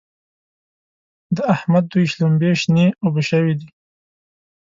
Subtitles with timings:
[1.35, 3.69] د احمد دوی شلومبې شنې اوبه شوې دي.